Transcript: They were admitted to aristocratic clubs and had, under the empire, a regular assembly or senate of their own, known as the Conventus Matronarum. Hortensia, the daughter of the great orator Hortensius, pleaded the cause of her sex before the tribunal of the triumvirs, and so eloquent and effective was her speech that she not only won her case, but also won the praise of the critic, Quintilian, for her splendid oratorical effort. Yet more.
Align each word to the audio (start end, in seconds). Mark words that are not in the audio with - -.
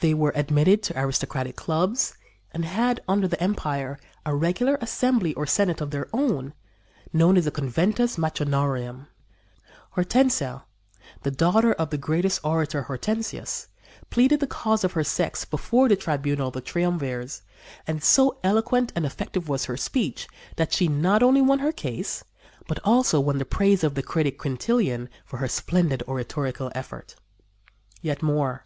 They 0.00 0.14
were 0.14 0.32
admitted 0.34 0.82
to 0.84 0.98
aristocratic 0.98 1.54
clubs 1.54 2.14
and 2.50 2.64
had, 2.64 3.02
under 3.06 3.28
the 3.28 3.38
empire, 3.42 3.98
a 4.24 4.34
regular 4.34 4.78
assembly 4.80 5.34
or 5.34 5.44
senate 5.44 5.82
of 5.82 5.90
their 5.90 6.08
own, 6.14 6.54
known 7.12 7.36
as 7.36 7.44
the 7.44 7.50
Conventus 7.50 8.16
Matronarum. 8.16 9.08
Hortensia, 9.96 10.62
the 11.24 11.30
daughter 11.30 11.74
of 11.74 11.90
the 11.90 11.98
great 11.98 12.40
orator 12.42 12.84
Hortensius, 12.84 13.68
pleaded 14.08 14.40
the 14.40 14.46
cause 14.46 14.82
of 14.82 14.92
her 14.92 15.04
sex 15.04 15.44
before 15.44 15.90
the 15.90 15.94
tribunal 15.96 16.48
of 16.48 16.54
the 16.54 16.62
triumvirs, 16.62 17.42
and 17.86 18.02
so 18.02 18.38
eloquent 18.42 18.94
and 18.96 19.04
effective 19.04 19.46
was 19.50 19.66
her 19.66 19.76
speech 19.76 20.26
that 20.56 20.72
she 20.72 20.88
not 20.88 21.22
only 21.22 21.42
won 21.42 21.58
her 21.58 21.70
case, 21.70 22.24
but 22.66 22.78
also 22.82 23.20
won 23.20 23.36
the 23.36 23.44
praise 23.44 23.84
of 23.84 23.94
the 23.94 24.02
critic, 24.02 24.38
Quintilian, 24.38 25.10
for 25.26 25.36
her 25.36 25.48
splendid 25.48 26.02
oratorical 26.08 26.72
effort. 26.74 27.14
Yet 28.00 28.22
more. 28.22 28.64